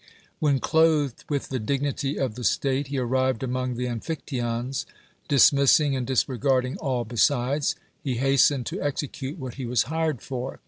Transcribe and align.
AVhen 0.41 0.59
clothed 0.59 1.25
with 1.29 1.49
the 1.49 1.59
dignity 1.59 2.17
of 2.17 2.33
the 2.33 2.43
state 2.43 2.87
he 2.87 2.97
arrived 2.97 3.43
among 3.43 3.75
the 3.75 3.85
Amphictyons, 3.85 4.87
dis 5.27 5.53
missing 5.53 5.95
and 5.95 6.07
disregarding 6.07 6.75
all 6.77 7.05
besides, 7.05 7.75
he 8.03 8.15
hastened 8.15 8.65
to 8.65 8.81
execute 8.81 9.37
what 9.37 9.53
he 9.61 9.65
was 9.67 9.83
hired 9.83 10.23
for. 10.23 10.59